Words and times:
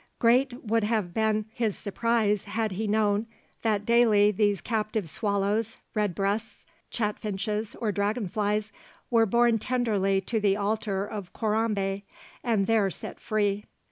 Great 0.17 0.65
would 0.65 0.83
have 0.83 1.13
been 1.13 1.45
his 1.53 1.77
surprise 1.77 2.45
had 2.45 2.71
he 2.71 2.87
known 2.87 3.27
that 3.61 3.85
daily 3.85 4.31
these 4.31 4.59
captive 4.59 5.07
swallows, 5.07 5.77
redbreasts, 5.93 6.65
chaffinches, 6.89 7.75
or 7.75 7.91
dragon 7.91 8.27
flies 8.27 8.71
were 9.11 9.27
borne 9.27 9.59
tenderly 9.59 10.19
to 10.19 10.39
the 10.39 10.57
altar 10.57 11.05
of 11.05 11.31
Corambé, 11.33 12.01
and 12.43 12.65
there 12.65 12.89
set 12.89 13.19
free. 13.19 13.63